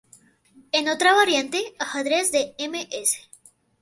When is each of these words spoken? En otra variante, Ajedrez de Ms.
En 0.71 0.89
otra 0.89 1.13
variante, 1.13 1.75
Ajedrez 1.77 2.31
de 2.31 2.55
Ms. 2.57 3.29